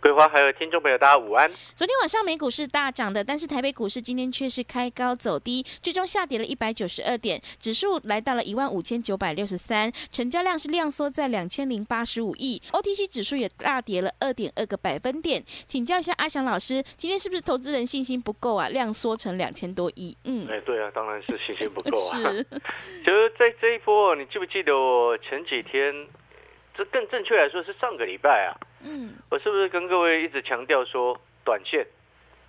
[0.00, 1.46] 桂花还有听众朋友，大家午安。
[1.76, 15.44] 昨天晚上美股是大涨的，但是台北股市今天却是开高走低，最终下跌了一百九十二点，指数来到了一万五千九百六十三，成交量是量缩在两千零八十五亿，OTC 指数也大跌了二点二个百分点。
[15.68, 18.70] 请教一下阿翔老师，今天是不是投资人信心不够啊？
[18.70, 20.16] 量缩成两千多亿。
[20.24, 22.16] 嗯，哎，对啊，当然是信心不够啊。
[22.32, 22.46] 是，
[23.04, 25.94] 就是在这一波，你记不记得我前几天？
[26.74, 28.56] 这更正确来说是上个礼拜啊。
[28.82, 31.86] 嗯，我是不是跟各位一直强调说，短线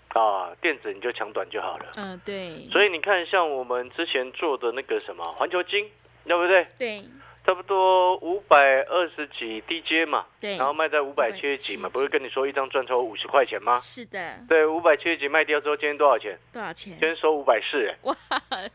[0.09, 1.85] 啊，电子你就抢短就好了。
[1.95, 2.67] 嗯，对。
[2.71, 5.89] 所以你看，像我们之前做的那个什么环球金，
[6.25, 6.67] 对不对？
[6.77, 7.03] 对。
[7.43, 10.57] 差不多五百二十几 DJ 嘛，对。
[10.57, 13.79] 然后卖在五百七十几嘛，不是跟你说一张赚超五十块钱吗？
[13.79, 14.37] 是的。
[14.47, 16.37] 对，五百七十几卖掉之后，今天多少钱？
[16.53, 16.91] 多少钱？
[16.93, 18.15] 今天收五百四，哎，哇，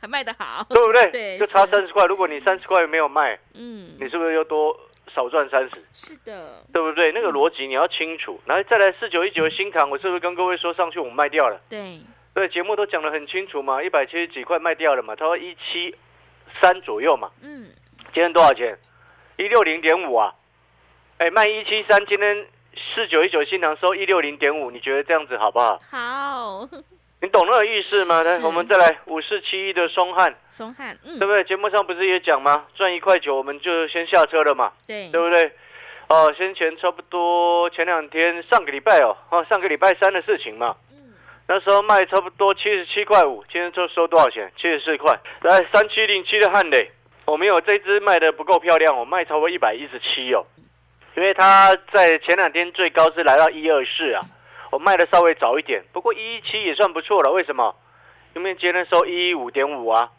[0.00, 1.10] 还卖得好，对不对？
[1.12, 2.04] 对，就差三十块。
[2.06, 4.76] 如果你三十块没有卖，嗯，你是不是又多？
[5.14, 7.12] 少赚三十，是的，对不对？
[7.12, 8.40] 那个逻辑你要清楚。
[8.44, 11.60] 然后再来四九一九的新塘，我是不是跟各位说上去我们卖掉了？
[11.68, 12.00] 对，
[12.34, 15.94] 对，节目都讲得很清楚嘛，一百七十几块卖掉了嘛，他说一七
[16.60, 17.30] 三左右嘛。
[17.42, 17.70] 嗯，
[18.12, 18.78] 今天多少钱？
[19.36, 20.34] 一六零点五啊。
[21.18, 22.46] 哎，卖一七三，今天
[22.94, 25.80] 四九一九新塘收一六零点五，你觉得这样子好不好？
[25.90, 26.68] 好。
[27.26, 28.22] 你懂那个意思吗？
[28.22, 31.42] 来，我们再来五四七一的松汉，松汉，对不对？
[31.42, 32.66] 节目上不是也讲吗？
[32.76, 35.50] 赚一块九，我们就先下车了嘛，对，对不对？
[36.08, 41.14] 哦，先前差不多前两天上个礼拜哦，哦，上个礼拜三的事情嘛，嗯，
[41.48, 44.52] 那时候卖差不多七十七块五，今天就收多少钱？
[44.56, 45.18] 七十四块。
[45.40, 46.92] 来，三七零七的汉磊，
[47.24, 50.46] 我没有这只卖的不够漂亮，我卖超过一百一十七哦，
[51.16, 54.20] 因为它在前两天最高是来到一二四啊。
[54.70, 57.30] 我卖的稍微早一点，不过一一七也算不错了。
[57.32, 57.74] 为什么？
[58.34, 60.10] 因为今天收一一五点五啊，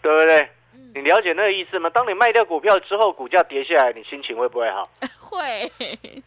[0.00, 0.48] 对不对？
[0.94, 1.90] 你了解那个意思吗？
[1.90, 4.88] 当你卖掉股票之后，股价跌下来，你心情会不会好？
[5.18, 5.70] 会。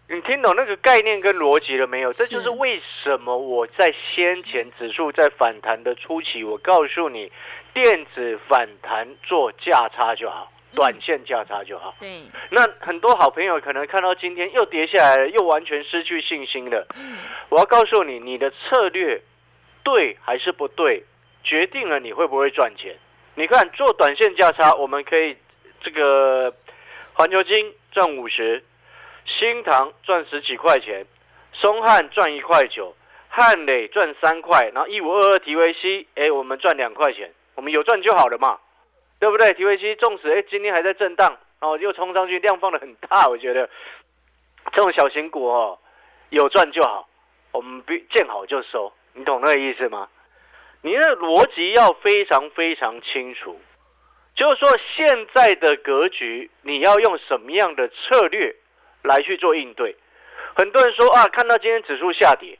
[0.07, 2.13] 你听懂那个概念跟逻辑了没有？
[2.13, 7.31] 这就是为什么我在先前指数在反弹的初期，我告诉你，
[7.73, 10.51] 电子反弹做价差就好。
[10.75, 11.95] 短线价差就好。
[11.99, 16.87] 对，那很多好朋友可能看到今天又跌下来了，又完全失去信心了。
[16.95, 17.17] 嗯，
[17.49, 19.21] 我要告诉你，你的策略
[19.83, 21.03] 对还是不对，
[21.43, 22.95] 决定了你会不会赚钱。
[23.35, 25.35] 你看，做短线价差，我们可以
[25.81, 26.53] 这个
[27.13, 28.63] 环球金赚五十，
[29.25, 31.05] 新塘赚十几块钱，
[31.51, 32.95] 松汉赚一块九，
[33.29, 38.59] 汉磊赚三块，然后一五二二 TVC，哎，我们赚两块钱，我们有赚就好了嘛。
[39.23, 39.53] 对不对？
[39.53, 43.25] 体维期纵使哎，今天还在震荡，哦，又冲上去，量放的很大。
[43.29, 43.69] 我觉得
[44.73, 45.79] 这种小型股哦，
[46.29, 47.07] 有赚就好，
[47.53, 50.09] 我们必见好就收，你懂那个意思吗？
[50.81, 53.61] 你的逻辑要非常非常清楚，
[54.35, 58.53] 就是说现在的格局，你要用什么样的策略
[59.03, 59.95] 来去做应对？
[60.53, 62.59] 很多人说啊，看到今天指数下跌，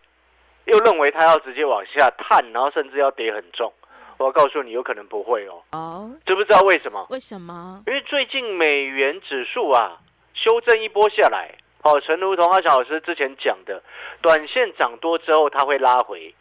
[0.64, 3.74] 又认为它要直接往下探，然后甚至要跌很重。
[4.18, 5.64] 我要告诉你，有可能不会哦。
[5.72, 7.06] 哦，知不知道为什么？
[7.10, 7.84] 为什么？
[7.88, 10.00] 因为最近美元指数啊，
[10.34, 11.56] 修正一波下来。
[11.84, 13.84] 哦，陈如同阿小老师之前讲的，
[14.22, 16.34] 短线涨多之后，它会拉回。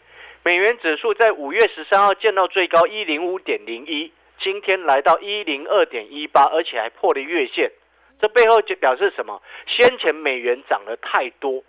[0.45, 7.73] 美元指数在五月十三号见到最高一零五点零一，今天来到一零二点一八，而且还破了月线。
[8.21, 9.43] 这背后就表示什么？
[9.67, 11.65] 先前美元涨得太多，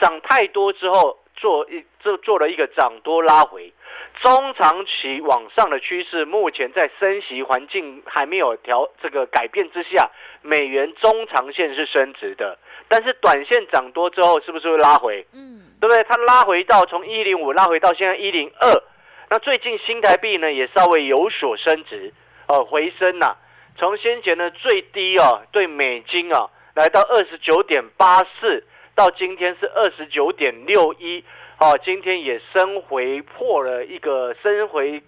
[0.00, 3.72] 涨太多之后，做一做做了一个涨多拉回。
[4.20, 10.10] 中长期往上的趋势，目前在升息环境还没有调这个改变之下，
[10.42, 15.24] 美元中长线是升值的，但是短线涨多之后，是不是会拉回？
[15.32, 16.02] 嗯，对不对？
[16.04, 18.82] 它拉回到从一零五拉回到现在一零二，
[19.30, 22.12] 那最近新台币呢也稍微有所升值，
[22.48, 23.36] 哦，回升呐，
[23.76, 28.64] 从先前的最低哦对美金啊来到二十九点八四，
[28.98, 31.24] 到今天是二十九点六一。
[31.56, 35.00] 好，今天也升回破了一个升回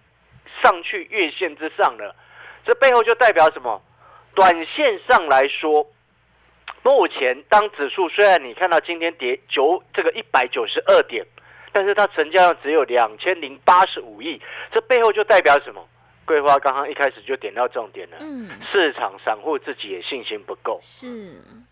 [0.63, 2.15] 上去月线之上了，
[2.65, 3.83] 这背后就代表什么？
[4.33, 5.91] 短线上来说，
[6.85, 11.27] 目前当指数虽然你看到今天跌九这个一百九十二点，
[11.73, 15.85] 但是它成交量只有两千零八十五亿，这背后就代表什么？
[16.31, 21.09] 桂花刚刚一开始就点到重点了，嗯，市场散户自己也信心不够，是，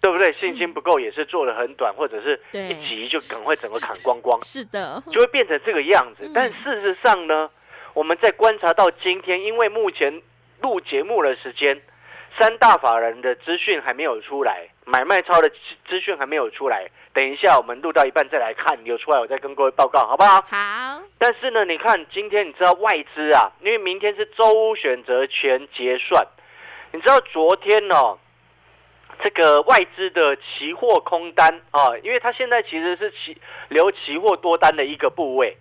[0.00, 0.32] 对不对？
[0.32, 6.28] 信心不够也是做的很短，或者是一急就赶快整个砍光光，是的，就会变成这个样子。
[6.34, 7.48] 但事实上呢，
[7.94, 10.20] 我们在观察到今天，因为目前
[10.60, 11.80] 录节目的时间，
[12.36, 15.56] 三大法人的资讯还没有出来，买卖超的资
[15.88, 20.40] 资讯还没有出来，等一下我们录到一半再来看，有出来我再跟各位报告，好不好？
[20.42, 26.26] 好，但是呢，你看今天你知道外资啊，因为明天是周选择权结算，
[26.92, 28.18] 你知道昨天哦，
[29.22, 33.36] 这个外资的期货空单啊，因为它现在其实是期
[33.68, 35.56] 留期货多单的一个部位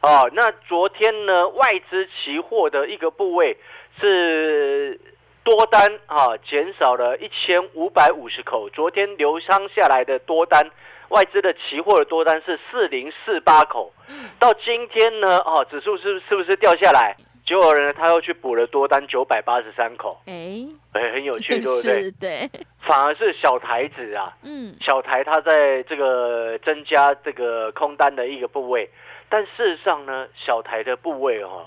[0.00, 3.58] 哦，那昨天呢，外资期货的一个部位
[4.00, 5.00] 是。
[5.44, 8.70] 多单啊，减少了一千五百五十口。
[8.70, 10.70] 昨天流仓下来的多单，
[11.12, 13.92] 外资的期货的多单是四零四八口。
[14.38, 17.14] 到今天呢，哦，指数是是不是掉下来？
[17.44, 20.20] 结果呢，他又去补了多单九百八十三口。
[20.26, 22.10] 哎，哎，很有趣，对不对？
[22.12, 22.50] 对。
[22.80, 28.88] 反而是小台子啊，嗯，小台它在这个增加这个空单的一个部位，
[29.28, 31.66] 但事实上呢，小台的部位哦。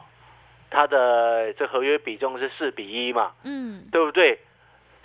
[0.71, 4.31] 它的这合约比重是四比一嘛，嗯，对不对？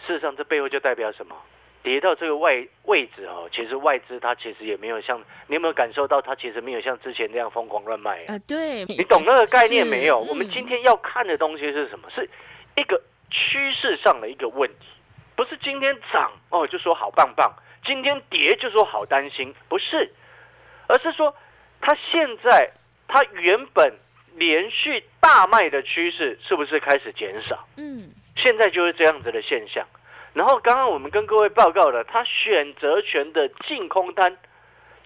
[0.05, 1.37] 事实上，这背后就代表什么？
[1.83, 8.39] 跌到这个外位置哦，其实外资它其实也没有像你有没有感受到，它其实没有像之前那样疯狂乱卖啊？
[8.47, 10.19] 对，你懂那个概念没有？
[10.19, 12.09] 我们今天要看的东西是什么？
[12.15, 12.29] 是
[12.77, 13.01] 一个
[13.31, 14.87] 趋势上的一个问题，
[15.37, 17.53] 不是今天涨哦就说好棒棒，
[17.85, 20.13] 今天跌就说好担心，不是，
[20.87, 21.35] 而是说
[21.81, 22.71] 它现在
[23.09, 23.93] 它原本。
[24.37, 27.67] 连续大卖的趋势是不是开始减少？
[27.77, 29.85] 嗯，现在就是这样子的现象。
[30.33, 34.37] 然后刚刚我们跟各位报告的，他选择权的净空单，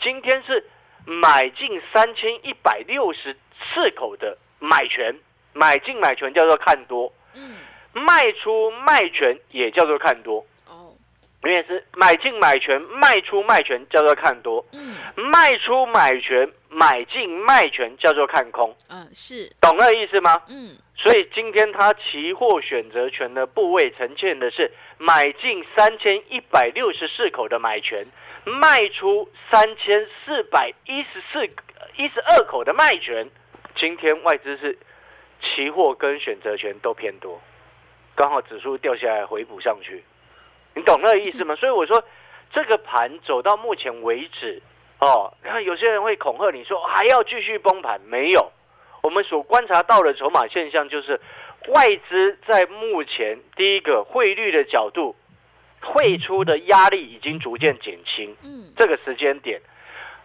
[0.00, 0.65] 今天是
[1.06, 3.37] 买进三千一百六十
[3.73, 5.19] 四口的买权，
[5.53, 7.56] 买进买权叫做看多，嗯，
[7.93, 10.44] 卖出卖权也叫做看多。
[11.62, 20.43] 是买进买权，卖出卖权叫做看多，嗯，卖出买权，买进卖权叫做看空，嗯，是，懂那个意思吗？
[20.49, 28.06] 嗯，所以今天它期货选择权的部位呈现的是买进三千一百六十四口的买权，
[28.45, 31.47] 卖出三千四百一十四
[31.97, 33.29] 一十二口的卖权。
[33.77, 34.79] 今天外资是
[35.43, 37.41] 期货跟选择权都偏多，
[38.15, 40.05] 刚好指数掉下来回补上去。
[40.75, 41.55] 你懂那个意思吗？
[41.56, 42.03] 所以我说，
[42.53, 44.61] 这个盘走到目前为止，
[45.00, 48.50] 哦，然后有些人会恐吓你说还要继续崩盘，没有。
[49.03, 51.21] 我们所观察到的筹码现象就是，
[51.69, 55.15] 外资在目前第一个汇率的角度，
[55.81, 58.35] 汇出的压力已经逐渐减轻。
[58.43, 59.61] 嗯，这个时间点，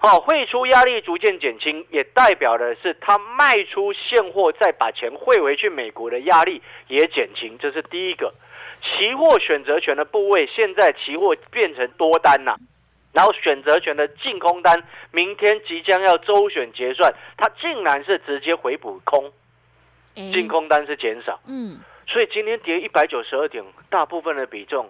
[0.02, 8.34] 哦，汇出压力逐渐减轻，也代表的是他卖出现货再把钱汇回去美国的压力也减轻，这是第一个。
[8.82, 12.58] 期货选择权的部位，现在期货变成多单了，
[13.12, 19.32] 然后选择权的净空单，明天即将要周选结算，它竟然是直接回补空，
[20.16, 24.90] 净空单是减少，嗯，所以今天跌一百九十二点，大部分的比重，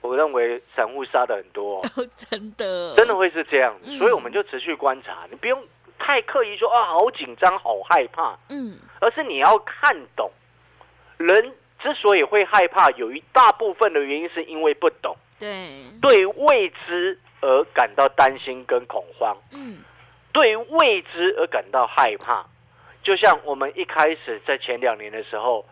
[0.00, 1.84] 我认为散户杀的很多，
[2.16, 5.62] 真的，真的会是这样，所以我们就持续观察，你不用
[5.98, 10.30] 太刻意说啊，好紧张，好害怕，嗯，而是你要看懂
[11.18, 11.52] 人。
[11.82, 15.68] 之所以会害怕，有一大部分的原因是因为不懂，对，
[16.00, 19.78] 对未知而感到担心跟恐慌，嗯，
[20.32, 22.44] 对未知而感到害怕，
[23.02, 25.64] 就像我们一开始在前两年的时候。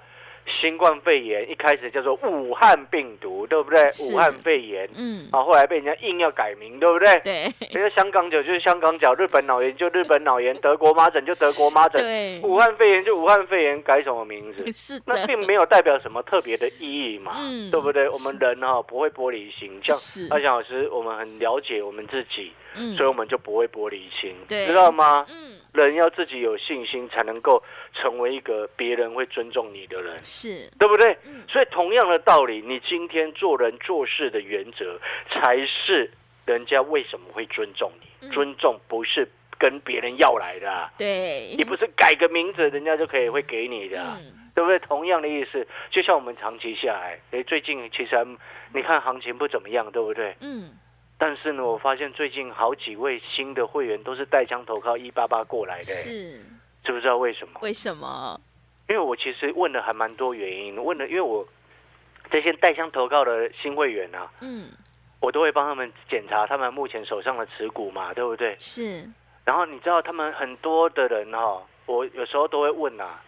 [0.48, 3.82] 新冠肺炎一开始叫做武汉病毒，对不对？
[4.10, 7.20] 武汉肺炎，嗯，啊，后来被人家硬要改名，对不对？
[7.20, 7.52] 对。
[7.70, 12.40] 因为香港脚就是香港脚，日本脑炎就日本脑炎，德国麻疹就德国麻疹，对。
[12.42, 14.64] 武汉肺炎就武汉肺炎，改什么名字？
[14.72, 15.00] 是。
[15.06, 18.08] 那并没有代表什么特别的意义嘛，嗯，对不对？
[18.08, 19.94] 我们人哈不会玻璃心，像
[20.30, 25.26] 阿翔老师，我们很了解我们自己，嗯，所以我们就不会玻璃心，知道吗？
[25.28, 25.57] 嗯。
[25.72, 31.16] 人要自己有信心，才能够成为一个别人会尊重你的人，是对不对？
[31.48, 34.98] 所以同样的道理，你今天做人做事的原则，
[35.30, 36.10] 才是
[36.46, 38.30] 人家为什么会尊重你。
[38.30, 44.18] 尊重不是跟别人要来的，对，你不是改个名字，人家就可以会给你的，
[44.54, 44.78] 对不对？
[44.80, 48.26] 同样的意思，就像我们长期下来，哎，最近其实
[48.74, 50.34] 你看行情不怎么样，对不对？
[50.40, 50.72] 嗯。
[51.18, 56.38] 但是呢，我发现最近好几位新的会员都是带枪投靠一八八过来的，是
[56.84, 57.58] 知不知道为什么？
[57.60, 58.40] 为什么？
[58.88, 61.46] 因为我其实问了还蛮多原因，问了，因为我
[62.30, 64.70] 这些带枪投靠的新会员啊，嗯，
[65.20, 68.56] 我都会帮他们检查他们目前手上的持股嘛，对不对？
[68.60, 69.04] 是。
[69.44, 73.20] 然后你知道他们很多的人哈，我有时候都会问啊，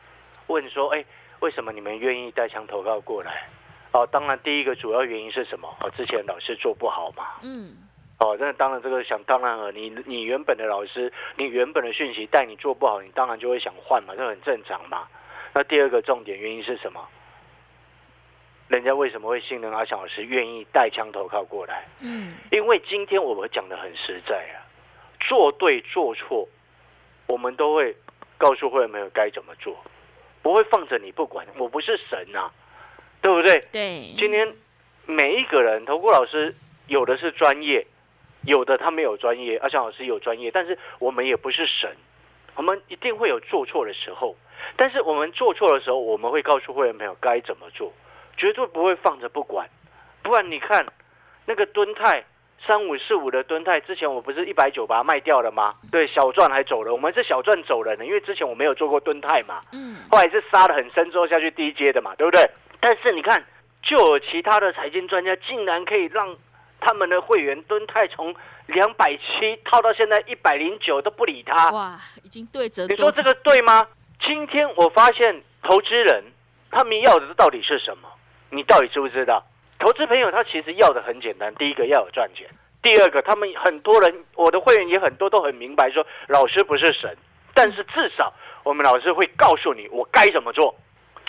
[0.46, 1.04] 问说，哎，
[1.40, 3.48] 为什么你们愿意带枪投靠过来？
[3.92, 5.68] 哦，当然，第一个主要原因是什么？
[5.80, 7.26] 哦，之前老师做不好嘛。
[7.42, 7.76] 嗯。
[8.18, 9.72] 哦，那当然，这个想当然了。
[9.72, 15.08] 你你原本的老师，你原本的讯息带你做不好，你当然就会想换嘛，这很正常嘛。
[15.52, 17.08] 那第二个重点原因是什么？
[18.68, 21.88] 人家为什么会信任阿翔老师愿意带枪投靠过来？
[21.98, 24.62] 嗯，因为今天我们讲的很实在啊，
[25.18, 26.48] 做对做错，
[27.26, 27.96] 我们都会
[28.38, 29.76] 告诉会员朋友该怎么做，
[30.40, 31.44] 不会放着你不管。
[31.56, 32.52] 我不是神啊，
[33.20, 33.64] 对不对？
[33.72, 34.54] 对，今天
[35.06, 36.54] 每一个人，投顾老师
[36.86, 37.86] 有的是专业，
[38.44, 41.96] 有的他没有专业，阿翔老师有专业，但是我们也不是神，
[42.54, 44.36] 我们一定会有做错的时候。
[44.76, 47.92] 但是我们做错的时候，我们会告诉会员朋友该怎么做，
[48.36, 49.68] 绝对不会放着不管。
[50.22, 50.86] 不然你看
[51.46, 52.24] 那个敦泰
[52.66, 55.74] 三五四五的敦泰，之前我不是一百九把它卖掉了吗？
[55.90, 59.60] 对，小赚还走了，我们是小赚走人的，因为之前我没有做过敦泰嘛。
[59.72, 62.48] 嗯，后来是杀的很深之后下去低阶的嘛，对不对？
[62.80, 63.44] 但是你看，
[63.82, 66.36] 就有其他的财经专家竟然可以让
[66.80, 68.34] 他们的会员蹲泰从
[68.66, 73.86] 两百七套到现在一百零九都不理他，哇，已经对折多你说这个对吗？
[74.22, 76.24] 今天我发现投资人
[76.70, 78.08] 他们要的到底是什么？
[78.50, 79.44] 你到底知不知道？
[79.78, 82.46] 投资朋友他其实要的很简单，第一个要有赚钱，
[82.82, 87.16] 第二个他们很多人，我的会员也很多都很明白说，老师不是神，
[87.54, 88.32] 但是至少
[88.62, 90.74] 我们老师会告诉你我该怎么做，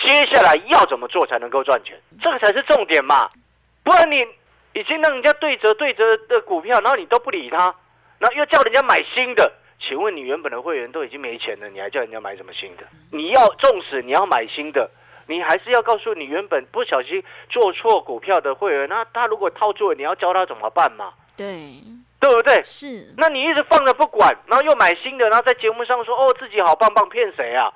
[0.01, 3.29] 接下来要怎么做才能够赚钱，这个才是重点嘛，
[3.83, 4.25] 不然你
[4.73, 7.57] 已经让人家对折对折的股票，然后你都不理他，
[8.17, 9.51] 然后又叫人家买新的。
[9.79, 12.83] 请问你原本的会员都已经没钱了，你还叫人家买什么新的？
[13.11, 14.89] 你要纵使你要买新的，
[15.27, 21.13] 你还是要告诉你原本不小心做错股票的会员，那他如果套住了，你要教他怎么办嘛？
[21.35, 21.73] 对，
[22.19, 22.61] 对不对？
[22.63, 27.71] 是，那你一直放着不管，然后又买新的，然后在节目上说哦自己好棒棒，骗谁啊？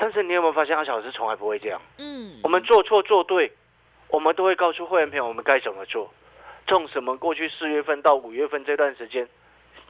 [0.00, 1.78] 但是你有没有发现阿小老师从来不会这样？
[1.98, 3.52] 嗯，我们做错做对，
[4.08, 6.10] 我们都会告诉会员朋友我们该怎么做。
[6.66, 9.28] 纵使我们过去四月份到五月份这段时间，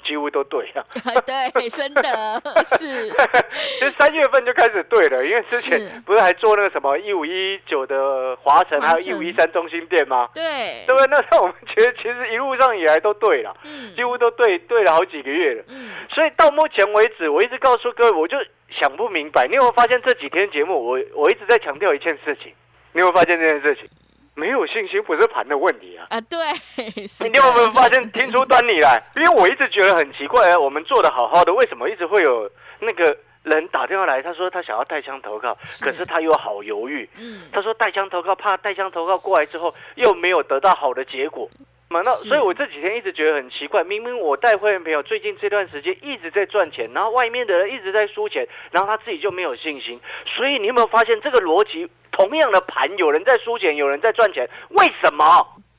[0.02, 0.82] 几乎都对啊。
[1.26, 2.02] 对，真的
[2.64, 10.28] 是，其实三月份就开始对了，因为之前不是还做那个什么一五一九的华晨，还有一五一三中心店吗？
[10.34, 11.06] 对，对不对？
[11.10, 15.64] 那时候我们觉得其实一路上以来都对了，嗯几乎都对对了好几个月了。
[15.68, 18.38] 嗯，所以到目前为止，我一直告诉各位，我就
[18.70, 22.52] 想不明白，你有没有发现这几天节目，我我一直在强调一件事情，
[22.92, 23.88] 你有没有发现这件事情？
[24.36, 26.06] 没有信心不是盘的问题啊。
[26.08, 26.38] 啊，对，
[27.06, 29.02] 是你有没有发现听出端倪来？
[29.16, 34.22] 因为我一直觉得很奇怪啊，我们做的好好的，为什么一直会有那个人打电话来？
[34.22, 37.06] 他说他想要带枪投靠，是可是他又好犹豫。
[37.18, 41.50] 嗯，他说带枪投靠，怕带枪投靠过来之后又没有得到好的结果。
[41.90, 50.00] 嘛，那所以我这几天一直觉得很奇怪，明明我带会员朋友最近这段时间一直在赚钱，然后外面的人一直在输钱，然后他自己就没有信心。
[50.24, 51.90] 所以你有没有发现这个逻辑？
[52.12, 55.24] 同样的盘，有人在输钱，有人在赚钱，为什么？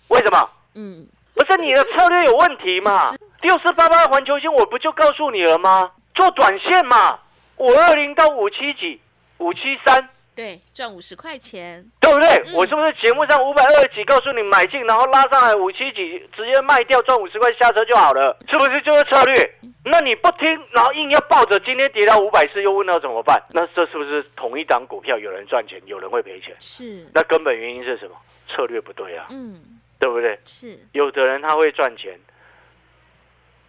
[0.10, 0.50] 为什么？
[0.76, 3.12] 嗯，不是你的策略有问题嘛？
[3.42, 5.92] 六四八八环球星，我不就告诉你了吗？
[6.14, 7.20] 做短线嘛，
[7.56, 9.00] 五二零到五七几，
[9.38, 10.10] 五七三，
[10.42, 12.28] 对，赚五十块钱，对不对？
[12.48, 18.36] 嗯我是不是节目上五百二十几告诉你买进，然后拉上来五七几，直接卖掉赚五十块下车就好了？
[18.50, 19.54] 是不是就是策略？
[19.86, 23.40] 那你不听，然后硬要抱着，今天跌到五百四，又问到怎么办？
[23.54, 26.56] 那这是不是同一档股票有人赚钱，有人会赔钱？
[26.60, 28.16] 是，那根本原因是什么？
[28.50, 29.62] 策略不对啊，嗯，
[30.00, 30.40] 对不对？
[30.48, 32.20] 是，有的人他会赚钱，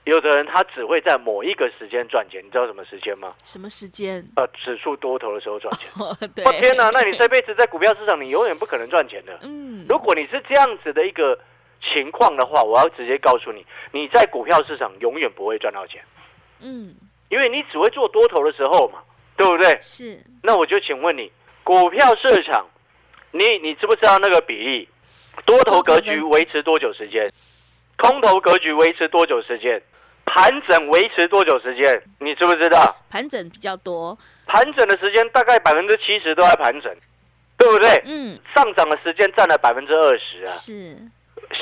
[0.04, 3.32] 有的人他只会在某一个时间赚钱，你知道什么时间吗？
[3.44, 4.24] 什么时间？
[4.34, 5.88] 呃，指数多头的时候赚钱。
[5.98, 9.38] 哦，对，我天哪，那你这辈子在股票市场，你永远不可能赚钱的。
[9.42, 11.38] 嗯，如果你是这样子的一个
[11.80, 16.02] 情况的话，我要直接告诉你，你在股票市场永远不会赚到钱，
[16.60, 16.94] 嗯，
[17.28, 19.00] 因为你只会做多头的时候嘛，
[19.36, 19.78] 对不对？
[19.80, 21.30] 是，那我就请问你，
[21.62, 22.66] 股票市场，
[23.30, 24.88] 你你知不知道那个比例？
[25.46, 27.32] 多头格局维持多久时间？
[27.98, 29.80] 空头格局维持多久时间？
[30.24, 32.02] 盘整维持多久时间？
[32.18, 32.96] 你知不知道？
[33.10, 36.94] 盘整比较多，盘整的时间大概百分之七十都在盘整，
[37.58, 38.02] 对不对？
[38.06, 40.96] 嗯，上涨的时间占了百分之二十啊，是，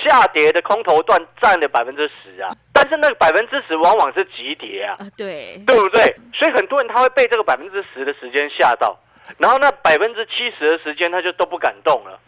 [0.04, 2.54] 下跌的空头段占了百分之十啊。
[2.72, 6.14] 但是那个百分之十往往是急跌啊，啊，对，对不对？
[6.32, 8.96] 所以很多人他会被这个百分之十的时间吓到，
[9.38, 12.20] 然后那百分之七十的时间他就都不敢动了，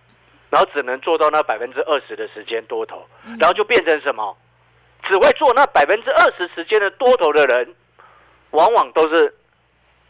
[0.53, 4.37] 然后只能做到那百分之二十的时间多头，嗯然后就变成什么？
[5.05, 7.75] 只会做那百分之二十时间的多头的人，
[8.51, 9.35] 往往都是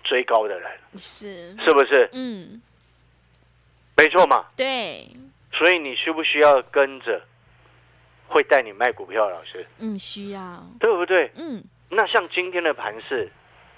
[0.03, 0.69] 追高的人，
[0.99, 2.11] 是，是不是？
[2.13, 2.61] 嗯，
[3.97, 4.47] 没错嘛。
[4.57, 5.07] 对，
[5.53, 7.23] 所以你需不需要跟着
[8.27, 11.31] 会带你卖股票的老师，嗯，需要，对不对？
[11.37, 13.31] 嗯，那像今天的盘市，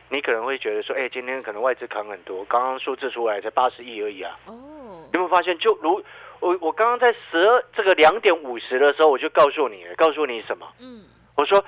[0.08, 4.36] 你可能会觉得说，哎、今天可能外资扛很多，刚刚数字出来才八十亿而已啊。
[4.46, 5.56] 哦你，有没有发现？
[5.58, 6.02] 就如
[6.44, 10.70] 我我刚刚在十二这个两点五十的时候，我就告诉你了，告诉你什么？
[10.78, 11.02] 嗯，
[11.34, 11.64] 我说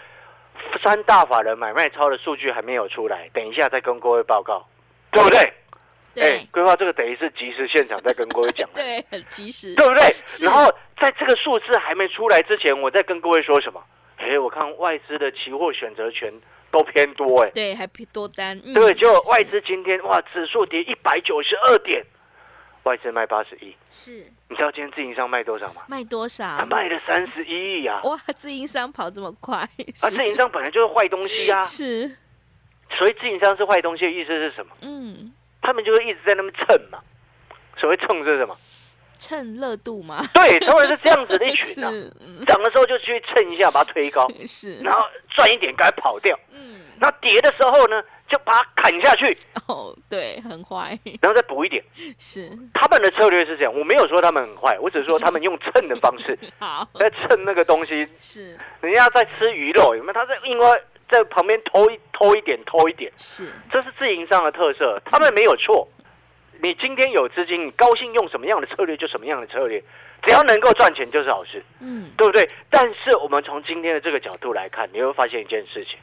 [0.82, 4.68] 三大法人买卖超的数据还没有出来，等一下再跟各位报告，
[5.10, 5.50] 对不对？
[6.14, 10.14] 对，规划这个等于是即时现场在跟各位讲，对，很及时，对不对？
[10.42, 13.82] 然后在这个数字还没出来之前，我再跟各位说什么？
[14.18, 16.32] 哎，我看外资的期货选择权
[16.70, 18.74] 都偏多，哎，对，还偏多单，嗯。
[18.74, 22.02] 对，就外资今天哇，指数跌一百九十二点，
[22.86, 24.12] 外资卖八十一，是
[24.48, 25.82] 你知道今天自营商卖多少吗？
[25.88, 26.56] 卖多少？
[26.56, 28.00] 他卖了三十一亿啊！
[28.04, 32.08] 哇，自营商跑这么快，啊，自营商本来就是坏东西啊，是，
[32.96, 34.72] 所以自营商是坏东西的意思是什么？
[34.82, 37.00] 嗯，他们就会一直在那边蹭嘛。
[37.76, 38.56] 所谓蹭是什么？
[39.18, 41.90] 蹭热度嘛，对，他们是这样子的一群啊，
[42.46, 45.00] 涨的时候就去蹭一下，把它推高， 是，然后
[45.30, 46.38] 赚一点，赶快跑掉。
[46.52, 49.36] 嗯，那跌的时候呢，就把它砍下去，
[49.68, 51.82] 哦，对，很坏，然后再补一点。
[52.18, 58.08] 是，他们的策略是这样，我没有说他们很坏，我只是说他们用蹭的方式 好，在蹭那个东西。
[58.20, 60.12] 是人家在吃鱼肉，有没有？
[60.12, 65.88] 他在另外在旁边偷一偷一点，偷一点，是，这是自营商的特色，他们没有错。
[66.62, 69.78] 你今天有资金，你高兴用什么样的策略就什么样的策略，
[70.22, 72.48] 只要能够赚钱就是好事，嗯，对不对？
[72.70, 75.98] 但是我们从今天的这个角度来看，你会发现一件事情：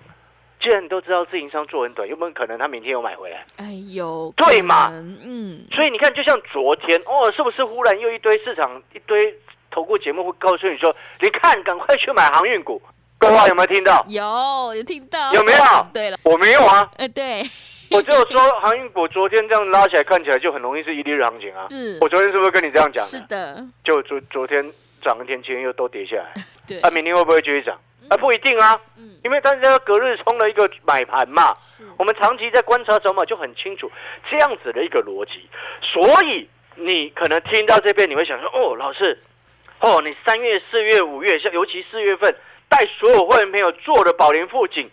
[0.64, 3.46] 既然你都知道自营商做很短，有没有可能他明天又买回来？
[3.58, 4.88] 哎呦，对嘛？
[4.92, 9.38] 嗯，所以你看，就像昨天哦，是不是忽然又一堆市场一堆
[9.70, 12.82] 投顾节目会告诉你说，你看，赶快去买航运股。
[13.20, 14.06] 各位有没有听到？
[14.08, 15.60] 有有听到，有没有？
[15.94, 17.44] 对了，我没有啊，呃，对，
[17.92, 21.68] 我只有说航运股昨天这样拉起来，看起来就很容易是一日行情啊。
[21.70, 21.98] 是。
[22.00, 24.64] 我昨天是不是跟你这样讲的，就昨昨天
[25.02, 26.34] 涨一天，今天又都跌下来，
[26.66, 27.78] 对，啊，明天会不会继续涨？
[28.10, 31.54] 啊，不一定啊，嗯，因为大家隔日冲了一个买盘嘛。
[31.62, 33.92] 是，我们长期在观察筹码就很清楚
[34.30, 35.50] 这样子的一个逻辑，
[35.82, 39.22] 所以你可能听到这边你会想说，哦，老师，
[39.80, 42.36] 哦，你三月、四月、五月，像尤其四月份
[42.70, 44.90] 带所有会员朋友做的宝莲富锦，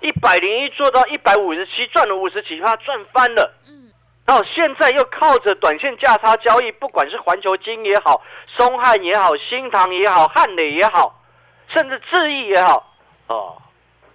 [0.00, 3.52] 一百零一做到一百五十七，赚了五十几趴，赚翻了。
[3.68, 3.90] 嗯，
[4.24, 11.19] 然后现在又靠着短线价差交易，不管是环球金也好，松汉也好，新塘也好，汉磊也好，
[11.72, 12.94] 甚至智毅也好，
[13.28, 13.56] 哦，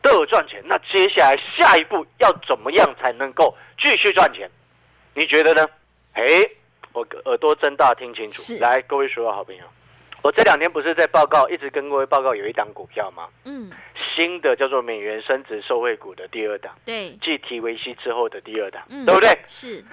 [0.02, 0.62] 都有赚钱。
[0.66, 4.50] 那接下来下一步要怎么样才能够继续赚钱？
[5.14, 5.68] 你觉得呢？
[6.14, 6.24] 哎，
[6.94, 9.64] 我耳朵睁大听清楚是，来，各位所有好朋友，
[10.22, 13.28] 我这两天不是在报告，一直跟各位报告有一档股票吗？
[13.44, 13.72] 嗯，
[14.16, 19.38] 新的叫做美元升值受惠股的第二档，对，继 TVC 之后的第二档，嗯，对不对？
[19.48, 19.84] 是，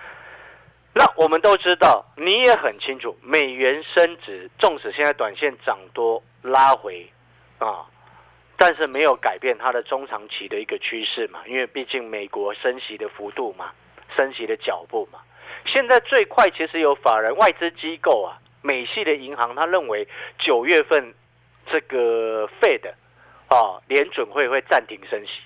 [0.94, 7.10] 那我们都知道，你也很清楚，美元升值，纵使现在短线涨多拉回
[7.62, 7.86] 啊，
[8.56, 13.72] 但是没有改变它的中长期的一个趋势嘛，因为毕竟美国升息的幅度嘛，
[14.16, 15.20] 升息的脚步嘛，
[15.64, 20.06] 现在最快其实有法人外资机构啊，美系的银行，他认为
[20.38, 21.14] 九月份
[21.66, 22.90] 这个 Fed
[23.48, 25.40] 啊联准会会暂停升息，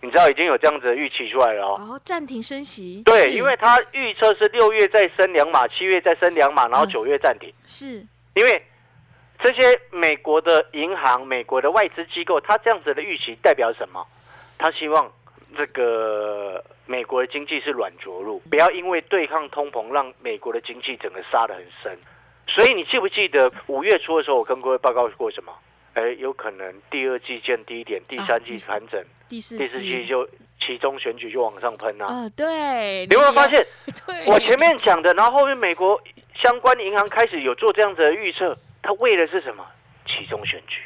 [0.00, 1.76] 你知道已经有这样子的预期出来了哦。
[1.80, 6.88] 哦，暂停升息，对，因为他预测是六月再升两码，七月再升两码，然后嗯。
[6.88, 7.52] 九月暂停。
[7.66, 8.62] 是，因为
[9.44, 14.02] 这些美国的银行、美国的外资机构，它这样子的预期代表什么？
[14.56, 15.12] 他希望
[15.54, 21.98] 这个美国的经济是软着陆，不要因为对抗通膨，让美国的经济整个杀得很深。
[22.46, 25.52] 所以你记不记得五月初的时候，我跟各位报告过什么？
[25.92, 30.26] 哎，有可能第二季见低点，第三季盘整，第四第四季就
[30.58, 32.06] 其中选举就往上喷啊！
[32.06, 33.62] 啊，对，你有没有也发现？
[34.06, 36.00] 对，我前面讲的，然后后面美国
[36.34, 39.66] 相关的银行开始有做这样子的预测，它为的是什么？
[40.06, 40.82] 其中选举。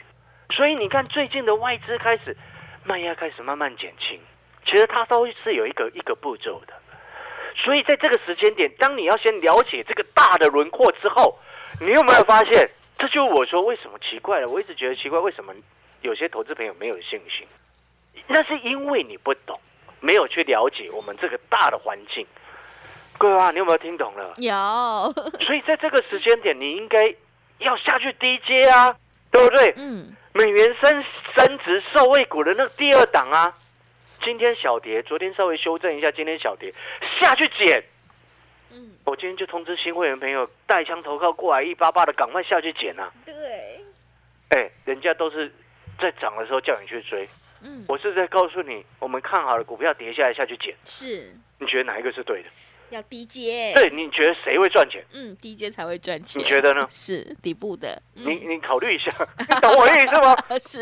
[0.51, 2.37] 所以你看，最近的外资开始
[2.85, 4.21] 卖压开始慢慢减轻，
[4.65, 6.73] 其实它都是有一个一个步骤的。
[7.57, 11.37] 所以在这个时间点，当你要先了解这个大的轮廓之后，
[11.81, 12.71] 你有没有发现？
[12.97, 14.49] 这就是我说为什么奇怪了。
[14.49, 15.53] 我一直觉得奇怪，为什么
[16.03, 17.47] 有些投资朋友没有信心？
[18.29, 19.59] 那是因为你不懂，
[20.01, 22.25] 没有去了解我们这个大的环境。
[23.19, 24.33] 各位啊，你有没有听懂了？
[24.37, 25.13] 有，
[25.45, 27.13] 所以在这个时间点，你应该
[27.59, 28.97] 要下去低阶啊，
[29.31, 29.75] 对不对？
[29.77, 31.05] 嗯，美元升
[31.37, 33.57] 升值受惠股的那第二档啊，
[34.23, 36.73] 今天小跌，昨天稍微修正一下，今天小跌
[37.21, 37.83] 下去捡。
[38.71, 43.11] 嗯，我今天就通知新会员朋友，带枪投靠过来，一八八的赶快下去捡啊！
[43.25, 43.35] 对，
[44.51, 45.51] 哎，人家都是
[45.99, 47.27] 在涨的时候叫你去追，
[47.63, 52.51] 嗯，我是在告诉你，我们看好的股票跌下来下去捡，是你觉得哪一个是对的？
[52.91, 55.05] 要低阶，对，你觉得谁会赚钱？
[55.13, 60.37] 嗯，低阶才会赚钱，你觉得呢是底部的，你你考虑一下，你懂我的意思吗？
[60.49, 60.81] 嗯是，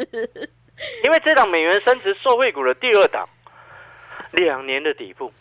[1.04, 3.28] 因为这档美元升值受惠股的第二档，
[4.32, 5.32] 两年的底部，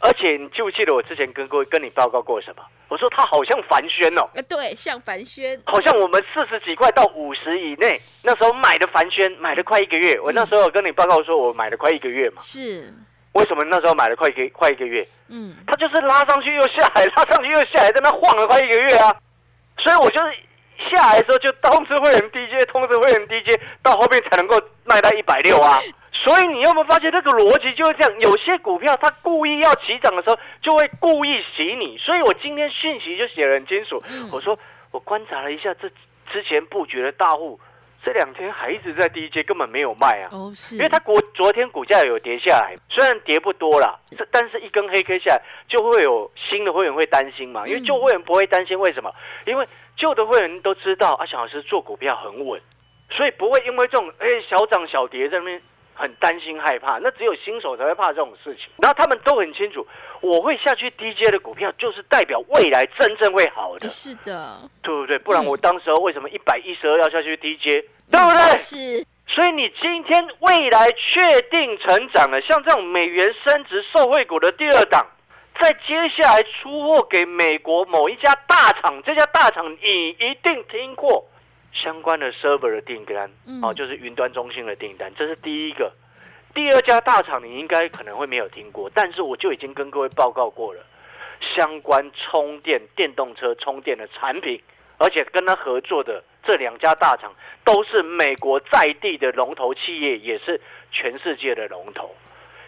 [0.00, 2.62] 而且你记不记得我之前跟各位跟你报告过什么？
[2.88, 10.20] 我说它好像凡轩哦，呃，对，像凡轩，好像我们四十几块到五十以内，那时候买的凡轩买了快一个月。
[10.20, 12.42] 我那时候有跟你报告说，我买了快一个月嘛。
[12.42, 12.92] 是，
[13.32, 15.06] 为什么那时候买了快一个快一个月？
[15.28, 19.14] 嗯，它就是拉上去又下来， 拉上去又下来，在那晃了快一个月啊。
[19.78, 20.34] 所以我就是
[20.90, 25.80] 下来的时候就通知会员 DJ，通知会员 DJ，到后面才能够卖到一百六啊。
[26.12, 28.20] 所以你有没有发现这个逻辑就是这样？
[28.20, 31.96] 有些股票它故意要起涨的时候，就会故意洗你。
[31.96, 34.58] 所以我今天讯息就写得很清楚，我说
[34.90, 35.88] 我观察了一下这
[36.30, 37.58] 之前布局的大户，
[38.04, 40.28] 这两天还一直在低阶，根本没有卖啊。
[40.32, 47.66] 哦是，因为它股昨天股价有跌下来，虽然跌不多啦，这但是一根黑 K 下来，就会有新的会员会担心嘛。
[47.66, 49.12] 因为旧会员不会担心，为什么？
[49.46, 52.60] 因为旧的会员都知道阿翔老师做股票很稳，
[53.10, 55.62] 所以不会因为这种哎小涨小跌在那边
[55.94, 56.98] 很担心害怕。
[56.98, 58.66] 那只有新手才会怕这种事情。
[58.76, 59.86] 然后他们都很清楚，
[60.20, 65.18] 我会下去低阶的股票，就是代表未来真正会好的，是的，对不对？
[65.18, 68.56] 不然我当时候为什么一百一十二要下去低阶，对不对？
[68.56, 75.06] 是，所以你今天未来确定成长了，像这种美元升值受惠股的第二档，
[75.60, 81.26] 在接下来出货给美国某一家大厂，这家大厂你一定听过
[81.72, 85.92] 相关的 server 的订单，嗯哦，就是云端中心的订单，这是第一个。
[86.54, 90.84] 第二家大厂你应该可能会没有听过，但是我就已经跟各位报告过了，
[91.40, 94.60] 相关充电电动车充电的产品，
[94.98, 97.32] 而且跟他合作的这两家大厂
[97.64, 102.14] 都是美国在地的龙头企业，也是全世界的龙头。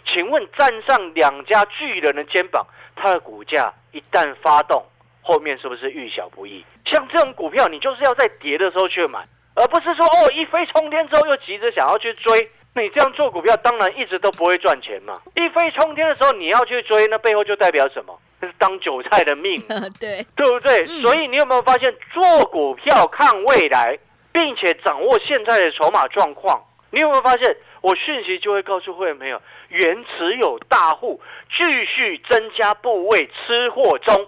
[0.06, 4.82] 请问站上两家巨人的肩膀，它的股价一旦发动，
[5.24, 6.62] 后面是不是遇小不易？
[6.84, 12.50] 像这种股票，你就是要在跌的时候去买，而不是说哦一飞冲天之后又急着想要去追。
[12.76, 15.20] 你这样做股票，当然一直都不会赚钱嘛。
[15.36, 18.18] 一飞冲天的时候你要去追，那背后就代表什么？
[18.40, 19.60] 那是当韭菜的命。
[20.00, 20.84] 对，对不对？
[20.88, 23.96] 嗯所以你有没有发现，做股票看未来，
[24.32, 26.64] 并且掌握现在的筹码状况？
[26.90, 31.20] 你有没有发现，我讯息就会告诉会员朋友，原持有大户
[31.56, 34.26] 继续增加部位，吃货中。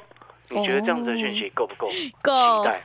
[0.50, 1.88] 你觉得这样子的讯息够不够？
[2.22, 2.82] 够期，待，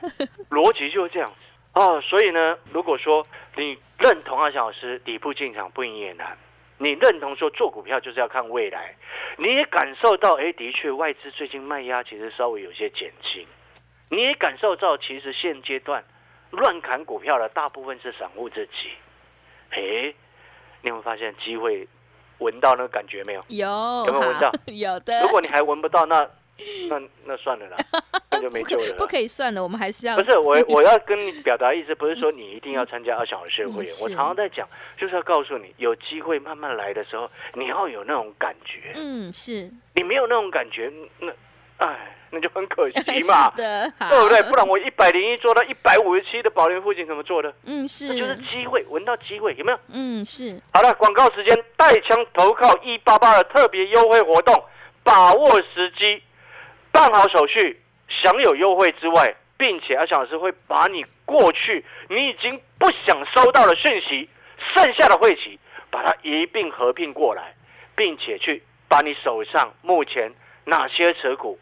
[0.50, 1.32] 逻辑就是这样
[1.74, 2.00] 哦。
[2.00, 6.36] 所以呢，如果说你认同阿翔老师底部进场不赢也难，
[6.78, 8.94] 你认同说做股票就是要看未来，
[9.36, 13.46] 你也感受到，哎，的确外资最近卖压其实稍微有些减轻，
[14.08, 16.04] 你也感受到其实现阶段
[16.50, 18.90] 乱砍股票的大部分是散户自己，
[19.70, 20.14] 哎，
[20.82, 21.88] 你有没有发现机会？
[22.38, 23.44] 闻到那个感觉没有？
[23.50, 23.68] 有，
[24.06, 25.22] 有没有闻到 有的。
[25.22, 26.28] 如果你还闻不到，那
[26.88, 27.76] 那那算了啦，
[28.30, 28.94] 那就没救了啦。
[28.98, 33.92] 不可以算了，我们还是要不是我， 我要跟你表达意思，不是说你一定要参加二小的社会员。
[33.92, 38.92] 嗯是我常常在讲，就是要告诉你，有机会慢慢来的时候，你要有那种感觉。
[38.94, 41.32] 嗯是你没有那种感觉，那
[41.78, 42.98] 哎，那就很可惜
[43.28, 44.40] 嘛对不对？
[44.44, 47.52] 不然我一百零一做到一百五十七的保龄附近怎么做的？
[47.64, 49.78] 嗯这就是是机会，闻到机会有没有？
[49.88, 54.54] 嗯是好了，广告时间，带枪投靠一八八的特别优惠活动，
[55.02, 56.22] 把握时机，
[56.92, 64.28] 办好手续，享有优惠之外，并且阿翔老师会把你过去你已经不想收到的讯息，
[64.74, 65.58] 剩下的会期，
[65.90, 67.54] 把它一并合并过来，
[67.96, 70.32] 并且去把你手上目前
[70.64, 71.58] 哪些持股，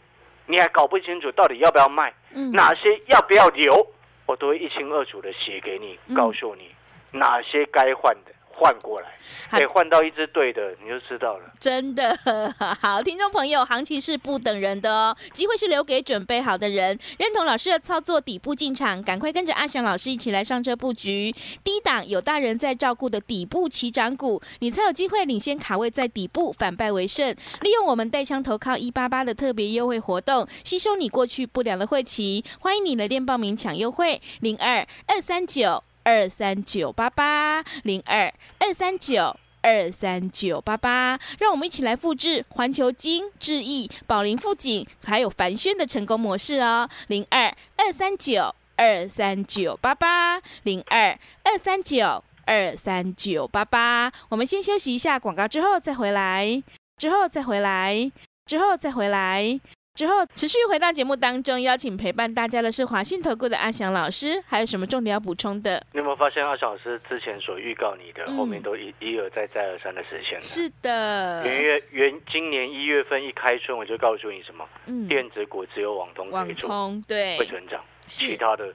[0.47, 2.51] 你还搞不清楚到底要不要卖，嗯。
[2.53, 3.87] 哪些要不要留，
[4.27, 6.15] 我都会一清二楚的写给你，嗯。
[6.15, 6.75] 告诉你
[7.13, 9.09] 哪些该换的换过来，
[9.49, 11.51] 好哎，换到一支对的，你就知道了。
[11.59, 12.15] 真的
[12.79, 16.99] 好，听众朋友，行情是不等人的哦，机会是留给准备好的人。
[17.17, 21.35] 认同老师的操作，底部进场，赶快跟着阿翔老师一起来上车布局。
[21.65, 27.35] 低档有大人在照顾的底部起涨股，你才有机会领先卡位在底部，反败为胜。
[27.63, 32.45] 利用我们带枪投靠一八八的特别优惠活动，吸收你过去不良的会期。
[32.61, 39.37] 欢迎你来电报名抢优惠，零二二三九二三九八八零二二三九。
[39.63, 46.89] 二三九八八，让我们一起来复制环球金、智毅、宝林富锦还有凡轩的成功模式哦。
[47.09, 51.11] 零二二三九二三九八八，零二
[51.45, 54.11] 二三九二三九八八。
[54.31, 56.63] 我们先休息一下广告，之后再回来，
[56.97, 58.11] 之后再回来，
[58.47, 59.61] 之后再回来。
[59.95, 65.85] 之后持续回到节目当中，邀请陪伴大家的是华信投顾的阿翔老师，还有什么重点要补充的？
[65.93, 68.37] 你有没有发现阿翔老师之前所预告你的，嗯。
[68.37, 70.41] 后面都一一而再再而三的实现了？
[70.41, 77.37] 是的，元月元今年一月份一开春，我就告诉你什么，嗯，电子股只有网通可网以做，通对。
[77.37, 78.73] 会成长，其他的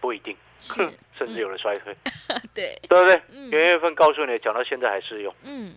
[0.00, 0.90] 不一定，是。
[1.18, 1.94] 甚至有了衰退，
[2.54, 3.20] 对，对不对？
[3.32, 3.50] 嗯。
[3.50, 5.74] 元月份告诉你，讲到现在还适用，嗯。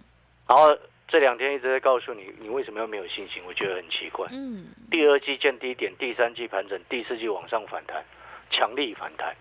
[0.48, 0.76] 然后
[1.08, 3.42] 这两天一直在告诉你，你为什么要没有信心？
[3.46, 4.28] 我觉得很奇怪。
[4.32, 8.04] 嗯，第二季见低点，第三季盘整，第四季往上反弹，
[8.50, 9.36] 强力反弹，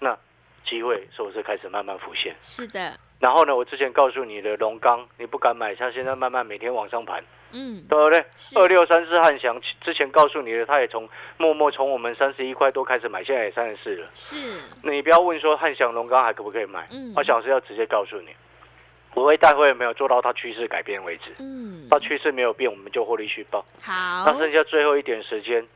[0.00, 0.18] 那
[0.64, 2.34] 机会是不是开始慢慢浮现？
[2.40, 8.24] 是的，然后呢，我之前告诉你的龙钢，你不敢买，它现在慢慢每天往上盘，嗯，对不对？
[8.56, 14.08] 二六三四汉翔之前告诉你的，他也从默默从我们三十一块多开始买，现在也三十四了。
[14.12, 14.36] 是，
[14.82, 18.30] 你不要问说汉翔龙钢还可不可以买，嗯我想是要直接告诉你，
[19.16, 23.64] 我会带会没有做到它趋势改变为止，嗯，到趋势没有变，我们就获利续报。
[23.82, 24.24] 好。
[24.26, 25.66] 那，剩下最后一点时间，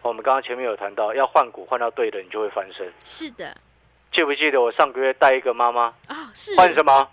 [0.00, 2.90] 我们刚刚前面有谈到，要换股换到对的，你就会翻身。
[3.04, 3.52] 是的，
[4.12, 5.88] 记不记得我上个月带一个妈妈？
[6.08, 6.54] 哦，是。
[6.54, 7.08] 换什么？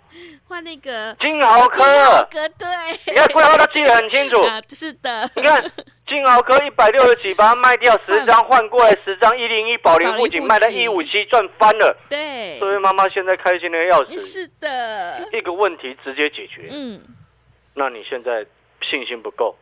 [0.46, 1.82] 换那个金豪科。
[1.82, 2.68] 金，豪哥，对，
[3.08, 4.40] 你看规划他记得很清楚。
[4.46, 5.72] 啊，是的，你看
[6.06, 11.96] 金豪科一百六十几，把它卖掉十张，换过来十张，一零一保龄保龄附近附近卖到一五七，赚翻了。
[12.08, 16.68] 对，所以妈妈现在开心的要死，是的，一个问题直接解决。
[16.70, 17.00] 嗯，
[17.74, 18.44] 那你现在
[18.82, 19.56] 信心不够，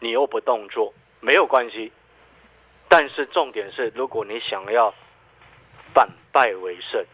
[0.00, 1.92] 你又不动作，没有关系。
[2.88, 4.92] 但是重点是，如果你想要
[5.94, 7.04] 反败为胜，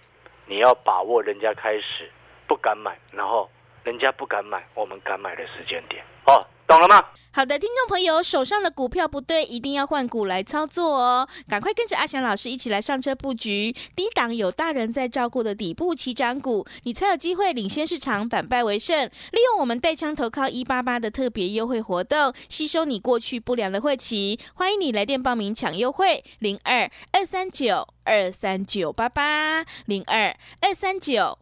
[0.47, 2.11] 你要把握人家开始
[2.47, 3.51] 不敢买，然后
[3.85, 6.03] 人家不敢买，我们敢买的时间点。
[6.27, 7.05] 哦，懂了吗？
[7.35, 11.29] 好的，听众朋友，手上的股票不对，一定要换股来操作哦！
[11.49, 19.07] 赶快跟着阿翔老师一起来上车布局低档有大人在照顾的底部起涨股，你才有机会领先市场，反败为胜。
[19.33, 31.39] 利用我们带枪投靠一八八的特别优惠活动，吸收你过去不良的晦气，欢迎你来电报名抢优惠，零二二三九二三九八八零二二三九。